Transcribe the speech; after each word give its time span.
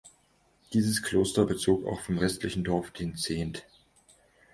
Dieses 0.73 1.03
Kloster 1.03 1.45
bezog 1.45 1.85
auch 1.85 1.99
vom 1.99 2.17
restlichen 2.17 2.63
Dorf 2.63 2.89
den 2.89 3.15
Zehent. 3.17 3.67